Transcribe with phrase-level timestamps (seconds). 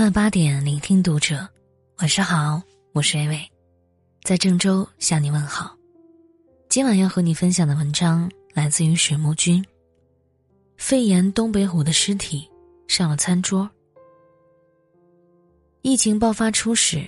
[0.00, 1.46] 晚八点，聆听读者。
[1.98, 2.62] 晚上好，
[2.94, 3.50] 我是 A 伟，
[4.22, 5.76] 在郑州向你问好。
[6.70, 9.62] 今晚要和你分享的文章来自于水木君。
[10.78, 12.48] 肺炎东北虎的尸体
[12.88, 13.68] 上了餐桌。
[15.82, 17.06] 疫情爆发初始，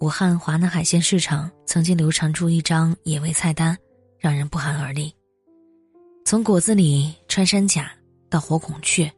[0.00, 3.74] 武汉华南海鲜市场曾经流传出一张野味菜单，
[4.18, 5.10] 让人不寒而栗。
[6.26, 7.90] 从果子里、穿山甲
[8.28, 9.10] 到火孔雀。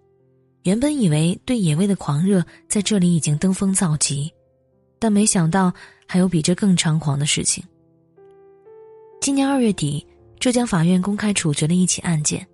[0.67, 4.29] 原本以为对野味的狂热在这里已经登峰造极，
[4.99, 5.73] 但没想到
[6.09, 7.63] 还有比这更猖狂的事情。
[9.21, 10.05] 今年二月底，
[10.41, 12.45] 浙江法院公开处决了一起案件，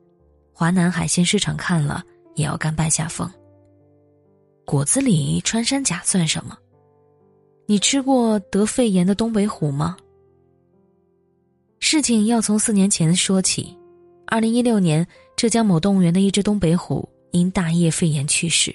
[0.52, 3.26] 华南海鲜市场看了也要甘拜下风。
[4.66, 6.54] 果子狸、穿山甲算什么？
[7.64, 9.96] 你吃过得肺炎的东北虎吗？
[11.80, 13.74] 事情要从四年前说起，
[14.26, 17.08] 二零一六年，浙江某动物园的一只东北虎。
[17.32, 18.74] 因大叶肺炎去世。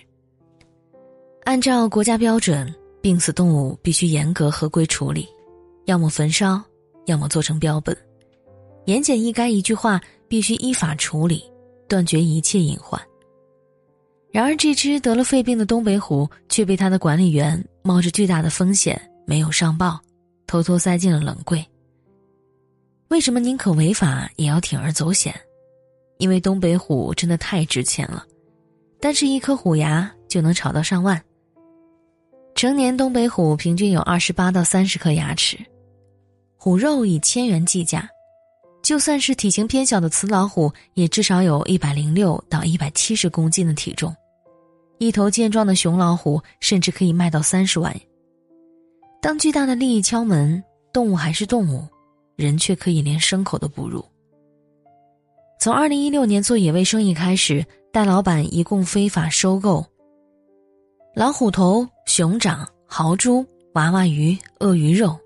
[1.45, 2.71] 按照国家标准，
[3.01, 5.27] 病死动物必须严格合规处理，
[5.85, 6.61] 要么焚烧，
[7.05, 7.95] 要么做成标本。
[8.85, 11.43] 言简意赅一句话，必须依法处理，
[11.87, 13.01] 断绝一切隐患。
[14.29, 19.99] 然而，这只得了肺病的东北虎却被他的管理员冒着巨大的风险没有上报，
[20.45, 21.65] 偷偷塞进了冷柜。
[23.07, 25.33] 为什么宁可违法也要铤而走险？
[26.17, 28.25] 因为东北虎真的太值钱了。
[29.07, 31.23] 单是一颗虎牙就能炒到上万。
[32.55, 35.57] 成年东北虎平均有二十八到三十颗牙齿，
[36.57, 38.05] 虎肉以千元计价，
[38.83, 44.13] 就算是体型偏小的雌老虎，也至少有一百零六到一百七十公斤的体重。
[44.97, 47.95] 一头健壮的雄老虎甚至可以卖到三十万。
[49.21, 51.87] 当巨大的利益敲门，动物还是动物，
[52.35, 54.03] 人却可以连牲口都不如。
[55.61, 57.65] 从二零一六年做野味生意开始。
[57.91, 59.85] 戴老板一共非法收购
[61.15, 65.17] 老虎头、熊掌、豪猪、娃娃鱼、鳄鱼肉，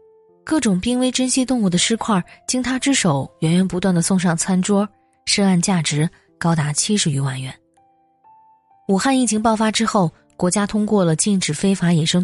[0.44, 4.88] 各种濒危珍稀动物的尸块，经他之手源源不断的送上餐桌，
[5.25, 6.09] 涉案价值
[6.40, 7.53] 高达七十余万元。
[8.88, 12.19] 武汉疫情爆发之后，国家通过了禁止非法野生